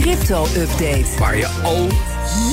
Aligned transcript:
Crypto-update. 0.00 1.18
Waar 1.18 1.36
je 1.36 1.46
al 1.46 1.88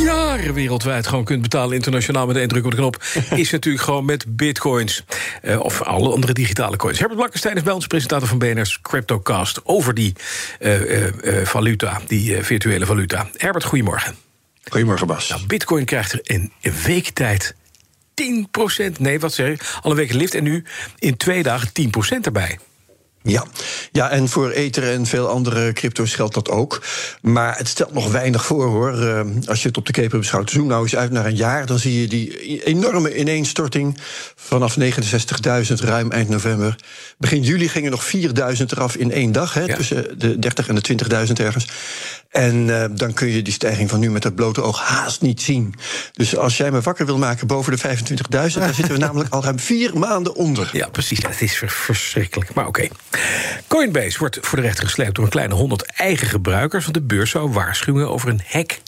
jaren 0.03 0.53
wereldwijd 0.53 1.07
gewoon 1.07 1.23
kunt 1.23 1.41
betalen 1.41 1.75
internationaal 1.75 2.27
met 2.27 2.35
één 2.35 2.47
druk 2.47 2.65
op 2.65 2.71
de 2.71 2.77
knop, 2.77 3.03
is 3.35 3.51
natuurlijk 3.51 3.83
gewoon 3.83 4.05
met 4.05 4.25
bitcoins. 4.35 5.03
Eh, 5.41 5.59
of 5.59 5.81
alle 5.81 6.11
andere 6.11 6.33
digitale 6.33 6.75
coins. 6.75 6.97
Herbert 6.97 7.17
Blankenstein 7.17 7.55
is 7.55 7.63
bij 7.63 7.73
ons 7.73 7.87
presentator 7.87 8.27
van 8.27 8.37
BNR's 8.37 8.81
Cryptocast 8.81 9.61
over 9.63 9.93
die 9.93 10.13
eh, 10.59 10.81
eh, 10.81 11.39
eh, 11.39 11.45
valuta, 11.45 12.01
die 12.07 12.43
virtuele 12.43 12.85
valuta. 12.85 13.27
Herbert, 13.37 13.63
goedemorgen. 13.63 14.15
Goedemorgen, 14.69 15.07
Bas. 15.07 15.29
Nou, 15.29 15.45
bitcoin 15.45 15.85
krijgt 15.85 16.11
er 16.11 16.19
in 16.23 16.51
een 16.61 16.73
week 16.85 17.09
tijd 17.09 17.55
10%, 18.13 18.99
nee, 18.99 19.19
wat 19.19 19.33
zeg 19.33 19.47
ik, 19.47 19.77
al 19.81 19.91
een 19.91 19.97
week 19.97 20.13
lift 20.13 20.35
en 20.35 20.43
nu 20.43 20.63
in 20.99 21.17
twee 21.17 21.43
dagen 21.43 21.69
10% 21.69 22.21
erbij. 22.21 22.59
Ja. 23.27 23.45
ja, 23.91 24.09
en 24.09 24.29
voor 24.29 24.49
Ether 24.49 24.91
en 24.91 25.05
veel 25.05 25.27
andere 25.27 25.73
crypto's 25.73 26.13
geldt 26.13 26.33
dat 26.33 26.49
ook. 26.49 26.81
Maar 27.21 27.57
het 27.57 27.67
stelt 27.67 27.93
nog 27.93 28.11
weinig 28.11 28.45
voor, 28.45 28.65
hoor. 28.65 28.93
Uh, 28.93 29.21
als 29.45 29.61
je 29.61 29.67
het 29.67 29.77
op 29.77 29.85
de 29.85 29.91
keper 29.91 30.19
beschouwt. 30.19 30.51
Zoom 30.51 30.67
nou 30.67 30.83
eens 30.83 30.95
uit 30.95 31.11
naar 31.11 31.25
een 31.25 31.35
jaar... 31.35 31.65
dan 31.65 31.79
zie 31.79 32.01
je 32.01 32.07
die 32.07 32.63
enorme 32.63 33.17
ineenstorting 33.17 33.97
vanaf 34.35 34.77
69.000 34.79 34.85
ruim 35.75 36.11
eind 36.11 36.29
november. 36.29 36.75
Begin 37.17 37.41
juli 37.41 37.69
gingen 37.69 37.91
nog 37.91 38.11
4.000 38.15 38.21
eraf 38.67 38.95
in 38.95 39.11
één 39.11 39.31
dag. 39.31 39.53
Hè, 39.53 39.63
ja. 39.63 39.75
Tussen 39.75 40.19
de 40.19 40.39
30 40.39 40.67
en 40.67 40.75
de 40.75 41.25
20.000 41.27 41.33
ergens. 41.33 41.67
En 42.35 42.67
uh, 42.67 42.85
dan 42.91 43.13
kun 43.13 43.27
je 43.27 43.41
die 43.41 43.53
stijging 43.53 43.89
van 43.89 43.99
nu 43.99 44.11
met 44.11 44.23
het 44.23 44.35
blote 44.35 44.61
oog 44.61 44.79
haast 44.79 45.21
niet 45.21 45.41
zien. 45.41 45.75
Dus 46.13 46.37
als 46.37 46.57
jij 46.57 46.71
me 46.71 46.81
wakker 46.81 47.05
wil 47.05 47.17
maken 47.17 47.47
boven 47.47 47.77
de 47.77 47.97
25.000... 47.97 48.29
dan 48.29 48.49
zitten 48.73 48.91
we 48.91 48.97
namelijk 48.97 49.33
al 49.33 49.43
ruim 49.43 49.59
vier 49.59 49.97
maanden 49.97 50.35
onder. 50.35 50.69
Ja, 50.73 50.87
precies. 50.87 51.23
Het 51.27 51.41
is 51.41 51.61
verschrikkelijk. 51.65 52.53
Maar 52.53 52.67
oké. 52.67 52.87
Okay. 53.13 53.21
Coinbase 53.67 54.19
wordt 54.19 54.37
voor 54.41 54.57
de 54.57 54.63
rechter 54.63 54.83
gesleept 54.83 55.15
door 55.15 55.23
een 55.23 55.29
kleine 55.29 55.53
100 55.53 55.91
eigen 55.91 56.27
gebruikers... 56.27 56.83
want 56.83 56.95
de 56.95 57.01
beurs 57.01 57.29
zou 57.29 57.51
waarschuwingen 57.51 58.09
over 58.09 58.29
een 58.29 58.41
hack 58.47 58.79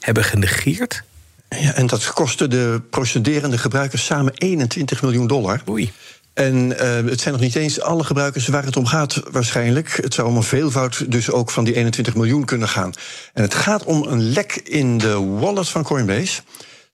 hebben 0.00 0.24
genegeerd. 0.24 1.02
Ja, 1.48 1.74
en 1.74 1.86
dat 1.86 2.12
kostte 2.12 2.48
de 2.48 2.80
procederende 2.90 3.58
gebruikers 3.58 4.04
samen 4.04 4.32
21 4.34 5.02
miljoen 5.02 5.26
dollar. 5.26 5.62
Oei. 5.68 5.92
En 6.36 6.72
uh, 6.72 7.10
het 7.10 7.20
zijn 7.20 7.34
nog 7.34 7.42
niet 7.42 7.54
eens 7.54 7.80
alle 7.80 8.04
gebruikers 8.04 8.48
waar 8.48 8.64
het 8.64 8.76
om 8.76 8.86
gaat, 8.86 9.22
waarschijnlijk. 9.30 9.98
Het 10.02 10.14
zou 10.14 10.28
om 10.28 10.36
een 10.36 10.42
veelvoud 10.42 11.10
dus 11.10 11.30
ook 11.30 11.50
van 11.50 11.64
die 11.64 11.74
21 11.74 12.14
miljoen 12.14 12.44
kunnen 12.44 12.68
gaan. 12.68 12.92
En 13.32 13.42
het 13.42 13.54
gaat 13.54 13.84
om 13.84 14.02
een 14.02 14.22
lek 14.22 14.54
in 14.54 14.98
de 14.98 15.14
wallet 15.14 15.68
van 15.68 15.82
Coinbase. 15.82 16.42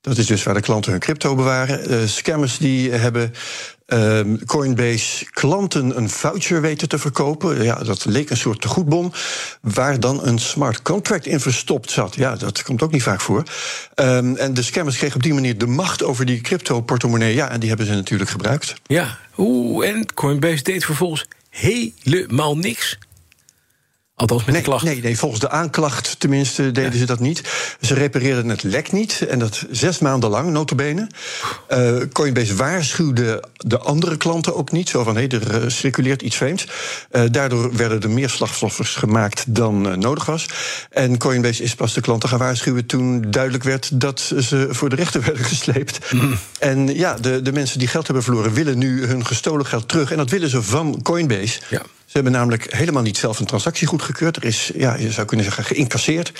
Dat 0.01 0.17
is 0.17 0.25
dus 0.25 0.43
waar 0.43 0.53
de 0.53 0.61
klanten 0.61 0.91
hun 0.91 0.99
crypto 0.99 1.35
bewaren. 1.35 1.91
Uh, 1.91 2.07
scammers 2.07 2.57
die 2.57 2.91
hebben 2.91 3.33
uh, 3.93 4.37
Coinbase 4.45 5.25
klanten 5.29 5.97
een 5.97 6.09
voucher 6.09 6.61
weten 6.61 6.89
te 6.89 6.99
verkopen. 6.99 7.63
Ja, 7.63 7.75
dat 7.75 8.05
leek 8.05 8.29
een 8.29 8.37
soort 8.37 8.61
tegoedbon. 8.61 9.13
Waar 9.61 9.99
dan 9.99 10.25
een 10.27 10.39
smart 10.39 10.81
contract 10.81 11.25
in 11.25 11.39
verstopt 11.39 11.91
zat. 11.91 12.15
Ja, 12.15 12.35
dat 12.35 12.63
komt 12.63 12.81
ook 12.81 12.91
niet 12.91 13.03
vaak 13.03 13.21
voor. 13.21 13.43
Um, 13.95 14.35
en 14.35 14.53
de 14.53 14.61
scammers 14.61 14.97
kregen 14.97 15.15
op 15.15 15.23
die 15.23 15.33
manier 15.33 15.57
de 15.57 15.67
macht 15.67 16.03
over 16.03 16.25
die 16.25 16.41
crypto-portemonnee. 16.41 17.35
Ja, 17.35 17.49
en 17.49 17.59
die 17.59 17.69
hebben 17.69 17.87
ze 17.87 17.93
natuurlijk 17.93 18.29
gebruikt. 18.29 18.75
Ja, 18.85 19.17
oeh, 19.37 19.87
en 19.87 20.13
Coinbase 20.13 20.63
deed 20.63 20.85
vervolgens 20.85 21.25
helemaal 21.49 22.57
niks. 22.57 22.97
Althans 24.15 24.43
met 24.43 24.53
nee, 24.53 24.63
de 24.63 24.69
klacht. 24.69 24.83
Nee, 24.83 25.01
nee, 25.01 25.17
volgens 25.17 25.41
de 25.41 25.49
aanklacht 25.49 26.19
tenminste 26.19 26.71
deden 26.71 26.91
ja. 26.91 26.97
ze 26.97 27.05
dat 27.05 27.19
niet. 27.19 27.41
Ze 27.81 27.93
repareerden 27.93 28.49
het 28.49 28.63
lek 28.63 28.91
niet. 28.91 29.25
En 29.29 29.39
dat 29.39 29.65
zes 29.71 29.99
maanden 29.99 30.29
lang, 30.29 30.51
notabene. 30.51 31.07
Uh, 31.69 31.97
Coinbase 32.11 32.55
waarschuwde 32.55 33.43
de 33.57 33.77
andere 33.77 34.17
klanten 34.17 34.55
ook 34.55 34.71
niet. 34.71 34.89
Zo 34.89 35.03
van, 35.03 35.15
hé, 35.15 35.27
hey, 35.27 35.39
er 35.39 35.71
circuleert 35.71 36.21
iets 36.21 36.35
vreemds. 36.35 36.67
Uh, 37.11 37.23
daardoor 37.31 37.75
werden 37.75 38.01
er 38.01 38.09
meer 38.09 38.29
slachtoffers 38.29 38.95
gemaakt 38.95 39.55
dan 39.55 39.87
uh, 39.87 39.95
nodig 39.95 40.25
was. 40.25 40.45
En 40.89 41.17
Coinbase 41.17 41.63
is 41.63 41.75
pas 41.75 41.93
de 41.93 42.01
klanten 42.01 42.29
gaan 42.29 42.39
waarschuwen... 42.39 42.85
toen 42.85 43.31
duidelijk 43.31 43.63
werd 43.63 44.01
dat 44.01 44.19
ze 44.19 44.67
voor 44.69 44.89
de 44.89 44.95
rechter 44.95 45.21
werden 45.25 45.45
gesleept. 45.45 46.11
Mm. 46.11 46.37
En 46.59 46.95
ja, 46.95 47.13
de, 47.13 47.41
de 47.41 47.51
mensen 47.51 47.79
die 47.79 47.87
geld 47.87 48.05
hebben 48.05 48.23
verloren... 48.23 48.53
willen 48.53 48.77
nu 48.77 49.05
hun 49.05 49.25
gestolen 49.25 49.65
geld 49.65 49.87
terug. 49.87 50.11
En 50.11 50.17
dat 50.17 50.29
willen 50.29 50.49
ze 50.49 50.63
van 50.63 51.01
Coinbase. 51.01 51.59
Ja. 51.69 51.81
Ze 52.13 52.19
hebben 52.19 52.37
namelijk 52.37 52.73
helemaal 52.73 53.01
niet 53.01 53.17
zelf 53.17 53.39
een 53.39 53.45
transactie 53.45 53.87
goedgekeurd. 53.87 54.35
Er 54.35 54.43
is, 54.43 54.71
ja, 54.75 54.95
je 54.95 55.11
zou 55.11 55.27
kunnen 55.27 55.45
zeggen, 55.45 55.63
geïncasseerd. 55.63 56.31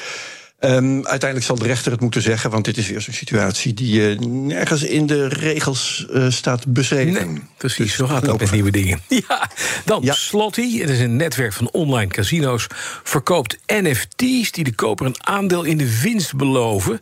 Um, 0.60 1.06
uiteindelijk 1.06 1.44
zal 1.44 1.58
de 1.58 1.66
rechter 1.66 1.92
het 1.92 2.02
moeten 2.02 2.22
zeggen, 2.22 2.50
want 2.50 2.66
dit 2.66 2.78
is 2.78 2.90
weer 2.90 3.02
zo'n 3.02 3.14
situatie 3.14 3.74
die 3.74 4.16
uh, 4.16 4.20
nergens 4.20 4.84
in 4.84 5.06
de 5.06 5.28
regels 5.28 6.06
uh, 6.10 6.30
staat 6.30 6.68
beschreven. 6.68 7.28
Nee, 7.34 7.44
precies, 7.58 7.78
dus 7.78 7.96
zo 7.96 8.08
gaat 8.08 8.26
het 8.26 8.40
met 8.40 8.52
nieuwe 8.52 8.72
dingen. 8.72 9.02
Ja, 9.28 9.50
dan 9.86 10.02
ja. 10.04 10.14
Slotty, 10.14 10.80
het 10.80 10.90
is 10.90 11.00
een 11.00 11.16
netwerk 11.16 11.54
van 11.54 11.70
online 11.72 12.12
casino's, 12.12 12.68
verkoopt 13.04 13.58
NFT's 13.68 14.52
die 14.52 14.64
de 14.64 14.76
koper 14.76 15.06
een 15.06 15.26
aandeel 15.26 15.64
in 15.64 15.78
de 15.78 16.00
winst 16.02 16.36
beloven. 16.36 17.02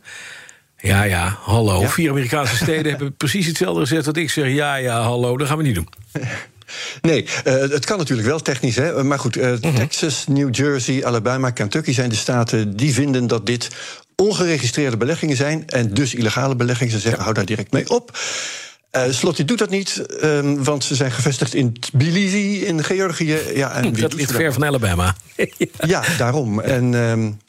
Ja, 0.78 1.02
ja, 1.02 1.38
hallo. 1.40 1.80
Ja? 1.80 1.88
Vier 1.88 2.10
Amerikaanse 2.10 2.56
steden 2.56 2.90
hebben 2.92 3.16
precies 3.16 3.46
hetzelfde 3.46 3.80
gezegd 3.80 4.06
wat 4.06 4.16
ik 4.16 4.30
zeg. 4.30 4.48
Ja, 4.48 4.74
ja, 4.74 5.00
hallo, 5.00 5.36
dat 5.36 5.48
gaan 5.48 5.56
we 5.56 5.62
niet 5.62 5.74
doen. 5.74 5.88
Nee, 7.00 7.22
uh, 7.22 7.52
het 7.54 7.84
kan 7.84 7.98
natuurlijk 7.98 8.28
wel 8.28 8.40
technisch, 8.40 8.76
hè. 8.76 9.04
Maar 9.04 9.18
goed, 9.18 9.36
uh, 9.36 9.50
mm 9.50 9.58
-hmm. 9.60 9.74
Texas, 9.74 10.24
New 10.26 10.54
Jersey, 10.54 11.04
Alabama, 11.04 11.50
Kentucky 11.50 11.92
zijn 11.92 12.08
de 12.08 12.14
staten 12.14 12.76
die 12.76 12.92
vinden 12.94 13.26
dat 13.26 13.46
dit 13.46 13.68
ongeregistreerde 14.16 14.96
beleggingen 14.96 15.36
zijn 15.36 15.66
en 15.66 15.94
dus 15.94 16.14
illegale 16.14 16.56
beleggingen. 16.56 16.92
Ze 16.92 16.98
zeggen, 16.98 17.18
ja. 17.18 17.22
hou 17.22 17.34
daar 17.34 17.44
direct 17.44 17.72
mee 17.72 17.90
op. 17.90 18.18
Uh, 18.96 19.02
Slotty 19.10 19.44
doet 19.44 19.58
dat 19.58 19.70
niet, 19.70 20.02
um, 20.22 20.64
want 20.64 20.84
ze 20.84 20.94
zijn 20.94 21.12
gevestigd 21.12 21.54
in 21.54 21.72
Tbilisi, 21.72 22.64
in 22.64 22.84
Georgië. 22.84 23.38
Ja, 23.54 23.72
en 23.72 23.92
dat 24.00 24.12
ligt 24.12 24.32
ver 24.32 24.52
van 24.52 24.64
Alabama. 24.64 25.16
ja. 25.36 25.46
ja, 25.86 26.02
daarom. 26.18 26.60
En 26.60 26.94
um, 26.94 27.26
Uh, 27.28 27.41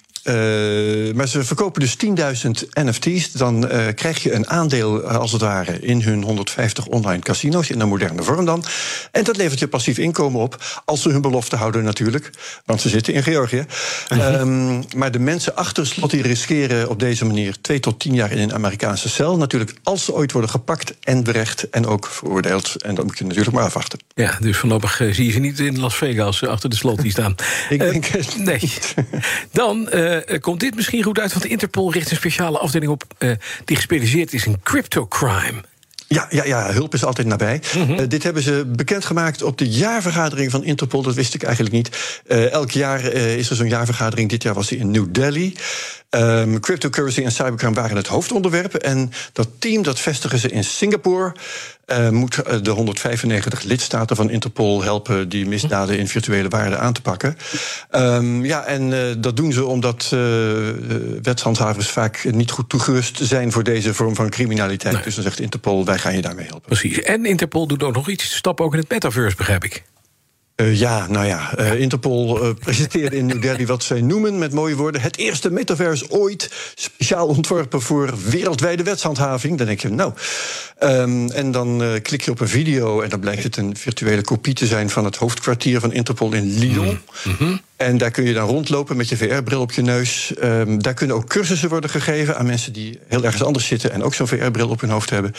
maar 1.15 1.27
ze 1.27 1.43
verkopen 1.43 1.81
dus 1.81 1.95
10.000 2.05 2.51
NFT's. 2.73 3.31
Dan 3.31 3.65
uh, 3.65 3.87
krijg 3.95 4.23
je 4.23 4.33
een 4.33 4.49
aandeel, 4.49 5.01
als 5.01 5.31
het 5.31 5.41
ware, 5.41 5.79
in 5.79 6.01
hun 6.01 6.23
150 6.23 6.85
online 6.85 7.21
casino's. 7.21 7.69
In 7.69 7.79
een 7.79 7.87
moderne 7.87 8.23
vorm 8.23 8.45
dan. 8.45 8.63
En 9.11 9.23
dat 9.23 9.37
levert 9.37 9.59
je 9.59 9.67
passief 9.67 9.97
inkomen 9.97 10.41
op. 10.41 10.81
Als 10.85 11.01
ze 11.01 11.09
hun 11.09 11.21
belofte 11.21 11.55
houden, 11.55 11.83
natuurlijk. 11.83 12.29
Want 12.65 12.81
ze 12.81 12.89
zitten 12.89 13.13
in 13.13 13.23
Georgië. 13.23 13.65
um, 14.11 14.83
maar 14.95 15.11
de 15.11 15.19
mensen 15.19 15.55
achter 15.55 15.87
slot 15.87 16.09
die 16.09 16.21
riskeren 16.21 16.89
op 16.89 16.99
deze 16.99 17.25
manier 17.25 17.61
2 17.61 17.79
tot 17.79 17.99
10 17.99 18.13
jaar 18.13 18.31
in 18.31 18.37
een 18.37 18.53
Amerikaanse 18.53 19.09
cel. 19.09 19.37
Natuurlijk, 19.37 19.73
als 19.83 20.05
ze 20.05 20.13
ooit 20.13 20.31
worden 20.31 20.49
gepakt 20.49 20.93
en 20.99 21.23
berecht 21.23 21.69
en 21.69 21.85
ook 21.85 22.07
veroordeeld. 22.07 22.81
En 22.81 22.95
dat 22.95 23.05
moet 23.05 23.17
je 23.17 23.25
natuurlijk 23.25 23.55
maar 23.55 23.65
afwachten. 23.65 23.99
Ja, 24.15 24.37
dus 24.39 24.57
voorlopig 24.57 24.95
zie 24.95 25.25
je 25.25 25.31
ze 25.31 25.39
niet 25.39 25.59
in 25.59 25.79
Las 25.79 25.95
Vegas 25.95 26.45
achter 26.45 26.69
de 26.69 26.75
slot 26.75 27.01
die 27.01 27.11
staan. 27.11 27.35
Ik 27.69 27.79
denk 27.79 28.05
het 28.05 28.37
Nee. 28.37 28.73
Dan. 29.51 29.89
Uh, 29.93 30.12
komt 30.39 30.59
dit 30.59 30.75
misschien 30.75 31.03
goed 31.03 31.19
uit, 31.19 31.33
want 31.33 31.45
Interpol 31.45 31.91
richt 31.91 32.11
een 32.11 32.17
speciale 32.17 32.57
afdeling 32.57 32.91
op 32.91 33.03
uh, 33.19 33.31
die 33.65 33.75
gespecialiseerd 33.75 34.33
is 34.33 34.45
in 34.45 34.59
cryptocrime. 34.63 35.63
Ja, 36.07 36.27
ja, 36.29 36.43
ja, 36.43 36.71
hulp 36.71 36.93
is 36.93 37.05
altijd 37.05 37.27
nabij. 37.27 37.61
Mm 37.75 37.85
-hmm. 37.85 37.99
uh, 37.99 38.07
dit 38.07 38.23
hebben 38.23 38.43
ze 38.43 38.65
bekendgemaakt 38.67 39.43
op 39.43 39.57
de 39.57 39.69
jaarvergadering 39.69 40.51
van 40.51 40.63
Interpol. 40.63 41.01
Dat 41.01 41.15
wist 41.15 41.33
ik 41.33 41.43
eigenlijk 41.43 41.75
niet. 41.75 42.21
Uh, 42.27 42.51
elk 42.51 42.71
jaar 42.71 43.03
is 43.13 43.49
er 43.49 43.55
zo'n 43.55 43.67
jaarvergadering. 43.67 44.29
Dit 44.29 44.43
jaar 44.43 44.53
was 44.53 44.67
die 44.67 44.77
in 44.77 44.91
New 44.91 45.05
Delhi. 45.09 45.55
Um, 46.09 46.59
cryptocurrency 46.59 47.23
en 47.23 47.31
cybercrime 47.31 47.73
waren 47.73 47.97
het 47.97 48.07
hoofdonderwerp. 48.07 48.73
En 48.73 49.11
dat 49.31 49.47
team 49.59 49.83
dat 49.83 49.99
vestigen 49.99 50.39
ze 50.39 50.49
in 50.49 50.63
Singapore. 50.63 51.35
Uh, 51.87 52.09
moet 52.09 52.63
de 52.65 52.69
195 52.69 53.63
lidstaten 53.63 54.15
van 54.15 54.29
Interpol 54.29 54.83
helpen 54.83 55.29
die 55.29 55.45
misdaden 55.45 55.97
in 55.97 56.07
virtuele 56.07 56.49
waarden 56.49 56.79
aan 56.79 56.93
te 56.93 57.01
pakken. 57.01 57.37
Um, 57.91 58.45
ja, 58.45 58.63
en 58.63 58.91
uh, 58.91 58.99
dat 59.17 59.37
doen 59.37 59.51
ze 59.51 59.65
omdat 59.65 60.11
uh, 60.13 60.19
wetshandhavers 61.21 61.89
vaak 61.89 62.23
niet 62.31 62.51
goed 62.51 62.69
toegerust 62.69 63.19
zijn 63.21 63.51
voor 63.51 63.63
deze 63.63 63.93
vorm 63.93 64.15
van 64.15 64.29
criminaliteit. 64.29 64.93
Nee. 64.93 65.03
Dus 65.03 65.15
dan 65.15 65.23
zegt 65.23 65.39
Interpol: 65.39 65.85
wij 65.85 65.97
gaan 65.97 66.15
je 66.15 66.21
daarmee 66.21 66.45
helpen. 66.45 66.67
Precies. 66.67 67.01
En 67.01 67.25
Interpol 67.25 67.67
doet 67.67 67.83
ook 67.83 67.95
nog 67.95 68.09
iets. 68.09 68.35
Stappen 68.35 68.65
ook 68.65 68.73
in 68.73 68.79
het 68.79 68.89
metaverse, 68.89 69.35
begrijp 69.35 69.63
ik. 69.63 69.83
Uh, 70.55 70.79
ja, 70.79 71.07
nou 71.07 71.25
ja, 71.25 71.59
uh, 71.59 71.79
Interpol 71.79 72.43
uh, 72.43 72.53
presenteerde 72.59 73.15
in 73.15 73.25
New 73.25 73.41
Delhi 73.41 73.65
wat 73.75 73.83
zij 73.83 74.01
noemen 74.01 74.37
met 74.37 74.53
mooie 74.53 74.75
woorden. 74.75 75.01
Het 75.01 75.17
eerste 75.17 75.51
metaverse 75.51 76.09
ooit 76.09 76.51
speciaal 76.75 77.27
ontworpen 77.27 77.81
voor 77.81 78.13
wereldwijde 78.29 78.83
wetshandhaving. 78.83 79.57
Dan 79.57 79.67
denk 79.67 79.79
je, 79.79 79.89
nou. 79.89 80.13
Um, 80.83 81.31
en 81.31 81.51
dan 81.51 81.99
klik 82.01 82.21
je 82.21 82.31
op 82.31 82.39
een 82.39 82.47
video 82.47 83.01
en 83.01 83.09
dan 83.09 83.19
blijkt 83.19 83.43
het 83.43 83.57
een 83.57 83.77
virtuele 83.77 84.21
kopie 84.21 84.53
te 84.53 84.65
zijn 84.65 84.89
van 84.89 85.05
het 85.05 85.15
hoofdkwartier 85.15 85.79
van 85.79 85.93
Interpol 85.93 86.33
in 86.33 86.57
Lyon. 86.57 86.99
Mm 87.23 87.35
-hmm. 87.37 87.61
En 87.83 87.97
daar 87.97 88.11
kun 88.11 88.23
je 88.23 88.33
dan 88.33 88.47
rondlopen 88.47 88.97
met 88.97 89.09
je 89.09 89.17
VR-bril 89.17 89.61
op 89.61 89.71
je 89.71 89.81
neus. 89.81 90.33
Um, 90.43 90.81
daar 90.81 90.93
kunnen 90.93 91.15
ook 91.15 91.29
cursussen 91.29 91.69
worden 91.69 91.89
gegeven 91.89 92.37
aan 92.37 92.45
mensen 92.45 92.73
die 92.73 92.99
heel 93.07 93.23
ergens 93.23 93.43
anders 93.43 93.67
zitten 93.67 93.91
en 93.91 94.03
ook 94.03 94.13
zo'n 94.13 94.27
VR-bril 94.27 94.69
op 94.69 94.81
hun 94.81 94.89
hoofd 94.89 95.09
hebben. 95.09 95.31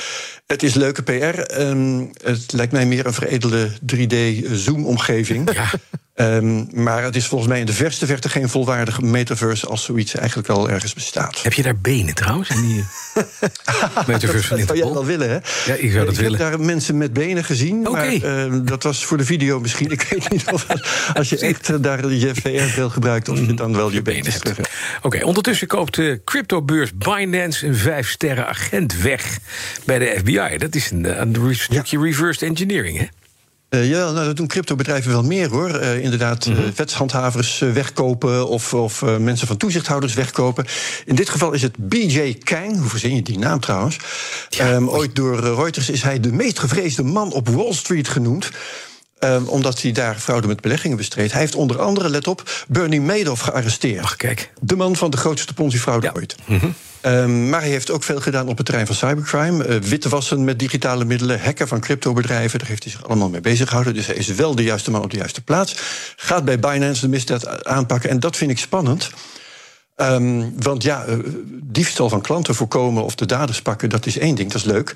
Het 0.47 0.63
is 0.63 0.75
leuke 0.75 1.03
PR. 1.03 1.61
Um, 1.61 2.11
het 2.23 2.53
lijkt 2.53 2.73
mij 2.73 2.87
meer 2.87 3.07
een 3.07 3.13
veredelde 3.13 3.71
3D-zoom-omgeving. 3.71 5.53
Ja. 5.53 5.71
Um, 6.17 6.69
maar 6.73 7.03
het 7.03 7.17
is 7.17 7.27
volgens 7.27 7.51
mij 7.51 7.61
in 7.61 7.67
de 7.67 7.73
verste 7.73 8.07
verte 8.07 8.29
geen 8.29 8.49
volwaardige 8.49 9.03
metaverse 9.03 9.67
als 9.67 9.85
zoiets 9.85 10.15
eigenlijk 10.15 10.49
al 10.49 10.71
ergens 10.71 10.95
bestaat. 10.95 11.43
Heb 11.43 11.53
je 11.53 11.63
daar 11.63 11.77
benen 11.77 12.15
trouwens? 12.15 12.51
In 12.51 12.61
die 12.61 12.85
metaverse 14.07 14.49
van 14.49 14.59
Dat 14.59 14.67
zou 14.67 14.79
jij 14.79 14.93
wel 14.93 15.05
willen, 15.05 15.29
hè? 15.29 15.35
Ja, 15.73 15.75
ik 15.75 15.93
zou 15.93 16.05
dat 16.05 16.15
ik 16.15 16.21
willen. 16.21 16.41
heb 16.41 16.51
daar 16.51 16.61
mensen 16.61 16.97
met 16.97 17.13
benen 17.13 17.45
gezien. 17.45 17.83
Maar 17.83 18.15
uh, 18.15 18.53
dat 18.65 18.83
was 18.83 19.05
voor 19.05 19.17
de 19.17 19.25
video 19.25 19.61
misschien. 19.61 19.91
Ik 19.91 20.03
weet 20.03 20.31
niet 20.31 20.53
of 20.53 20.67
als 21.15 21.29
je 21.29 21.39
echt 21.39 21.83
daar 21.83 22.11
je 22.11 22.35
VR-bril 22.35 22.91
gebruikt, 22.91 23.29
of 23.29 23.39
je 23.39 23.55
dan 23.55 23.77
wel 23.77 23.93
je 23.93 24.03
benen 24.03 24.33
hebt. 24.33 24.49
Oké, 24.49 24.61
okay, 25.03 25.21
ondertussen 25.21 25.67
koopt 25.67 25.95
de 25.95 26.21
cryptobeurs 26.25 26.91
Binance 26.97 27.67
een 27.67 27.77
vijf 27.77 28.11
sterren 28.11 28.49
agent 28.49 29.03
weg 29.03 29.39
bij 29.85 29.99
de 29.99 30.15
FBI. 30.19 30.59
Dat 30.59 30.75
is 30.75 30.91
een, 30.91 31.21
een 31.21 31.55
stukje 31.55 31.99
ja. 31.99 32.05
reversed 32.05 32.49
engineering, 32.49 32.99
hè? 32.99 33.07
Uh, 33.75 33.89
ja, 33.89 34.11
nou, 34.11 34.27
dat 34.27 34.37
doen 34.37 34.47
cryptobedrijven 34.47 35.11
wel 35.11 35.23
meer 35.23 35.51
hoor. 35.51 35.81
Uh, 35.81 35.99
inderdaad, 35.99 36.47
mm 36.47 36.55
-hmm. 36.55 36.73
wetshandhavers 36.77 37.59
wegkopen 37.59 38.49
of, 38.49 38.75
of 38.75 39.03
mensen 39.03 39.47
van 39.47 39.57
toezichthouders 39.57 40.15
wegkopen. 40.15 40.67
In 41.05 41.15
dit 41.15 41.29
geval 41.29 41.53
is 41.53 41.63
het 41.63 41.77
BJ 41.79 42.35
Kang, 42.45 42.79
hoe 42.79 42.89
verzin 42.89 43.15
je 43.15 43.23
die 43.23 43.39
naam 43.39 43.61
trouwens? 43.61 43.97
Ja, 44.49 44.73
um, 44.73 44.89
ooit 44.89 45.15
door 45.15 45.41
Reuters 45.41 45.91
is 45.91 46.03
hij 46.03 46.21
de 46.21 46.33
meest 46.33 46.59
gevreesde 46.59 47.03
man 47.03 47.33
op 47.33 47.49
Wall 47.49 47.73
Street 47.73 48.09
genoemd. 48.09 48.51
Um, 49.21 49.47
omdat 49.47 49.83
hij 49.83 49.93
daar 49.93 50.19
fraude 50.19 50.47
met 50.47 50.61
beleggingen 50.61 50.97
bestreed. 50.97 51.33
Hij 51.33 51.41
heeft 51.41 51.55
onder 51.55 51.81
andere, 51.81 52.09
let 52.09 52.27
op, 52.27 52.65
Bernie 52.69 53.01
Madoff 53.01 53.41
gearresteerd. 53.41 54.03
Ach, 54.03 54.17
kijk. 54.17 54.53
De 54.61 54.77
man 54.77 54.97
van 54.97 55.11
de 55.11 55.17
grootste 55.17 55.55
Ponzi-fraude 55.55 56.07
ja. 56.07 56.13
ooit. 56.17 56.37
Mm 56.45 56.59
-hmm. 56.59 56.75
Um, 57.07 57.49
maar 57.49 57.61
hij 57.61 57.71
heeft 57.71 57.91
ook 57.91 58.03
veel 58.03 58.21
gedaan 58.21 58.49
op 58.49 58.57
het 58.57 58.67
terrein 58.67 58.87
van 58.87 58.95
cybercrime. 58.95 59.67
Uh, 59.67 59.77
witwassen 59.81 60.45
met 60.45 60.59
digitale 60.59 61.05
middelen, 61.05 61.41
hacken 61.41 61.69
van 61.69 61.81
cryptobedrijven. 61.81 62.59
Daar 62.59 62.69
heeft 62.69 62.83
hij 62.83 62.93
zich 62.93 63.05
allemaal 63.05 63.29
mee 63.29 63.41
bezig 63.41 63.67
gehouden. 63.69 63.95
Dus 63.95 64.07
hij 64.07 64.15
is 64.15 64.29
wel 64.29 64.55
de 64.55 64.63
juiste 64.63 64.91
man 64.91 65.03
op 65.03 65.11
de 65.11 65.17
juiste 65.17 65.43
plaats. 65.43 65.77
Gaat 66.17 66.45
bij 66.45 66.59
Binance 66.59 67.01
de 67.01 67.09
misdaad 67.09 67.65
aanpakken. 67.65 68.11
En 68.11 68.21
dat 68.21 68.37
vind 68.37 68.51
ik 68.51 68.59
spannend. 68.59 69.11
Um, 69.97 70.63
want 70.63 70.83
ja, 70.83 71.07
uh, 71.07 71.15
diefstal 71.63 72.09
van 72.09 72.21
klanten 72.21 72.55
voorkomen 72.55 73.05
of 73.05 73.15
de 73.15 73.27
daders 73.27 73.63
pakken, 73.63 73.91
dat 73.91 74.07
is 74.07 74.19
één 74.19 74.35
ding, 74.35 74.53
dat 74.53 74.61
is 74.61 74.67
leuk. 74.67 74.93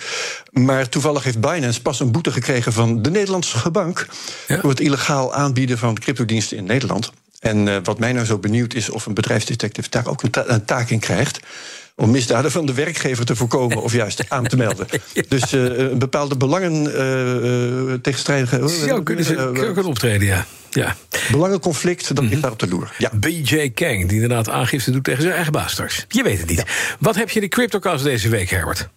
Maar 0.52 0.88
toevallig 0.88 1.24
heeft 1.24 1.40
Binance 1.40 1.82
pas 1.82 2.00
een 2.00 2.12
boete 2.12 2.32
gekregen 2.32 2.72
van 2.72 3.02
de 3.02 3.10
Nederlandse 3.10 3.70
bank 3.70 4.06
ja. 4.46 4.60
voor 4.60 4.70
het 4.70 4.80
illegaal 4.80 5.34
aanbieden 5.34 5.78
van 5.78 5.98
cryptodiensten 5.98 6.56
in 6.56 6.64
Nederland. 6.64 7.12
En 7.40 7.66
uh, 7.66 7.76
wat 7.82 7.98
mij 7.98 8.12
nou 8.12 8.26
zo 8.26 8.38
benieuwd 8.38 8.74
is 8.74 8.90
of 8.90 9.06
een 9.06 9.14
bedrijfsdetective 9.14 9.90
daar 9.90 10.06
ook 10.06 10.22
een, 10.22 10.30
ta 10.30 10.44
een 10.46 10.64
taak 10.64 10.90
in 10.90 10.98
krijgt 10.98 11.40
om 11.98 12.10
misdaden 12.10 12.50
van 12.50 12.66
de 12.66 12.74
werkgever 12.74 13.24
te 13.24 13.36
voorkomen 13.36 13.82
of 13.82 13.92
juist 13.92 14.24
aan 14.28 14.46
te 14.46 14.56
melden. 14.56 14.86
ja. 15.12 15.22
Dus 15.28 15.52
uh, 15.52 15.78
een 15.78 15.98
bepaalde 15.98 16.36
belangen 16.36 16.84
uh, 16.84 17.94
tegenstrijdige. 17.94 18.68
Zo 18.68 19.02
kunnen 19.02 19.24
ze 19.24 19.50
kunnen 19.52 19.84
optreden, 19.84 20.26
ja. 20.26 20.46
ja. 20.70 20.96
Belangenconflict, 21.30 22.08
dat 22.08 22.10
mm 22.10 22.22
-hmm. 22.22 22.28
ligt 22.28 22.42
daar 22.42 22.52
op 22.52 22.58
de 22.58 22.68
loer. 22.68 22.94
Ja. 22.98 23.10
BJ 23.14 23.70
Kang, 23.70 24.06
die 24.06 24.20
inderdaad 24.20 24.48
aangifte 24.48 24.90
doet 24.90 25.04
tegen 25.04 25.22
zijn 25.22 25.34
eigen 25.34 25.52
baas 25.52 25.72
straks. 25.72 26.04
Je 26.08 26.22
weet 26.22 26.38
het 26.38 26.48
niet. 26.48 26.58
Ja. 26.58 26.64
Wat 27.00 27.14
heb 27.14 27.28
je 27.30 27.34
in 27.34 27.40
de 27.40 27.48
CryptoCast 27.48 28.04
deze 28.04 28.28
week, 28.28 28.50
Herbert? 28.50 28.88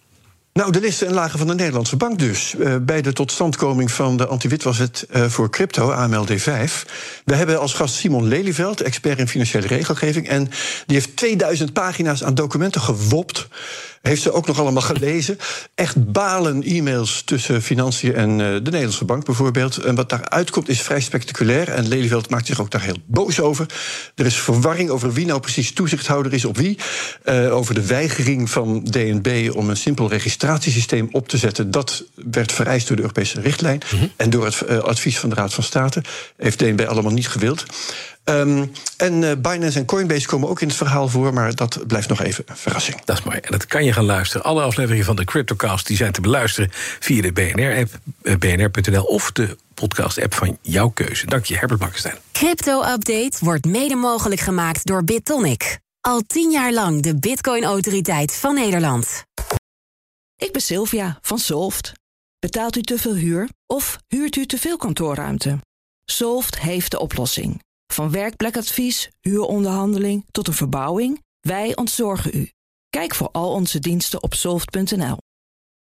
Nou, 0.54 0.72
de 0.72 0.80
listen 0.80 1.06
en 1.06 1.14
lagen 1.14 1.38
van 1.38 1.46
de 1.48 1.54
Nederlandse 1.54 1.96
bank 1.96 2.18
dus. 2.18 2.54
Uh, 2.58 2.76
bij 2.82 3.02
de 3.02 3.12
totstandkoming 3.12 3.92
van 3.92 4.16
de 4.16 4.26
anti-witwaswet 4.26 5.06
uh, 5.10 5.24
voor 5.24 5.50
crypto, 5.50 5.92
AMLD5. 5.92 6.72
We 7.24 7.34
hebben 7.34 7.60
als 7.60 7.74
gast 7.74 7.94
Simon 7.94 8.28
Lelyveld, 8.28 8.80
expert 8.80 9.18
in 9.18 9.28
financiële 9.28 9.66
regelgeving. 9.66 10.28
En 10.28 10.50
die 10.86 10.96
heeft 10.96 11.16
2000 11.16 11.72
pagina's 11.72 12.24
aan 12.24 12.34
documenten 12.34 12.80
gewopt. 12.80 13.48
Heeft 14.02 14.22
ze 14.22 14.32
ook 14.32 14.46
nog 14.46 14.60
allemaal 14.60 14.82
gelezen. 14.82 15.38
Echt 15.74 16.12
balen 16.12 16.62
e-mails 16.62 17.22
tussen 17.24 17.62
financiën 17.62 18.14
en 18.14 18.30
uh, 18.30 18.36
de 18.36 18.60
Nederlandse 18.60 19.04
bank 19.04 19.24
bijvoorbeeld. 19.24 19.76
En 19.76 19.94
wat 19.94 20.08
daaruit 20.08 20.50
komt 20.50 20.68
is 20.68 20.80
vrij 20.80 21.00
spectaculair. 21.00 21.68
En 21.68 21.88
Lelyveld 21.88 22.30
maakt 22.30 22.46
zich 22.46 22.60
ook 22.60 22.70
daar 22.70 22.82
heel 22.82 22.96
boos 23.06 23.40
over. 23.40 23.66
Er 24.14 24.26
is 24.26 24.36
verwarring 24.36 24.90
over 24.90 25.12
wie 25.12 25.26
nou 25.26 25.40
precies 25.40 25.72
toezichthouder 25.72 26.32
is 26.32 26.44
op 26.44 26.56
wie. 26.56 26.78
Uh, 27.24 27.56
over 27.56 27.74
de 27.74 27.86
weigering 27.86 28.50
van 28.50 28.84
DNB 28.84 29.50
om 29.54 29.70
een 29.70 29.76
simpel 29.76 30.08
registratiesysteem 30.08 31.08
op 31.12 31.28
te 31.28 31.36
zetten. 31.36 31.70
Dat 31.70 32.04
werd 32.14 32.52
vereist 32.52 32.86
door 32.86 32.96
de 32.96 33.02
Europese 33.02 33.40
richtlijn. 33.40 33.82
Mm 33.92 33.98
-hmm. 33.98 34.10
En 34.16 34.30
door 34.30 34.44
het 34.44 34.62
uh, 34.68 34.78
advies 34.78 35.18
van 35.18 35.28
de 35.28 35.34
Raad 35.34 35.54
van 35.54 35.64
State. 35.64 36.02
Heeft 36.36 36.58
DNB 36.58 36.80
allemaal 36.80 37.12
niet 37.12 37.28
gewild. 37.28 37.64
Um, 38.24 38.72
en 38.96 39.22
uh, 39.22 39.32
Binance 39.38 39.78
en 39.78 39.84
Coinbase 39.84 40.26
komen 40.26 40.48
ook 40.48 40.60
in 40.60 40.68
het 40.68 40.76
verhaal 40.76 41.08
voor, 41.08 41.32
maar 41.32 41.54
dat 41.54 41.86
blijft 41.86 42.08
nog 42.08 42.22
even 42.22 42.44
een 42.46 42.56
verrassing. 42.56 43.04
Dat 43.04 43.18
is 43.18 43.24
mooi. 43.24 43.38
En 43.38 43.50
dat 43.50 43.66
kan 43.66 43.84
je 43.84 43.92
gaan 43.92 44.04
luisteren. 44.04 44.46
Alle 44.46 44.62
afleveringen 44.62 45.04
van 45.04 45.16
de 45.16 45.24
Cryptocast 45.24 45.86
die 45.86 45.96
zijn 45.96 46.12
te 46.12 46.20
beluisteren 46.20 46.70
via 46.72 47.22
de 47.22 47.32
BNR-app, 47.32 47.98
uh, 48.22 48.36
bnr.nl 48.36 49.04
of 49.04 49.32
de 49.32 49.56
podcast-app 49.74 50.34
van 50.34 50.58
jouw 50.60 50.88
keuze. 50.88 51.26
Dank 51.26 51.44
je, 51.44 51.56
Herbert 51.56 51.80
Bakkenstein. 51.80 52.16
Crypto-update 52.32 53.36
wordt 53.40 53.64
mede 53.64 53.94
mogelijk 53.94 54.40
gemaakt 54.40 54.86
door 54.86 55.04
BitTonic. 55.04 55.78
Al 56.00 56.22
tien 56.26 56.50
jaar 56.50 56.72
lang 56.72 57.02
de 57.02 57.18
Bitcoin-autoriteit 57.18 58.34
van 58.34 58.54
Nederland. 58.54 59.24
Ik 60.36 60.52
ben 60.52 60.62
Sylvia 60.62 61.18
van 61.20 61.38
Solft. 61.38 61.92
Betaalt 62.38 62.76
u 62.76 62.82
te 62.82 62.98
veel 62.98 63.14
huur 63.14 63.48
of 63.66 63.98
huurt 64.08 64.36
u 64.36 64.46
te 64.46 64.58
veel 64.58 64.76
kantoorruimte? 64.76 65.58
Solft 66.04 66.60
heeft 66.60 66.90
de 66.90 66.98
oplossing. 66.98 67.62
Van 67.92 68.10
werkplekadvies, 68.10 69.10
huuronderhandeling 69.20 70.24
tot 70.30 70.48
een 70.48 70.54
verbouwing, 70.54 71.22
wij 71.40 71.76
ontzorgen 71.76 72.36
u. 72.36 72.50
Kijk 72.88 73.14
voor 73.14 73.28
al 73.32 73.52
onze 73.52 73.78
diensten 73.78 74.22
op 74.22 74.34
soft.nl. 74.34 75.16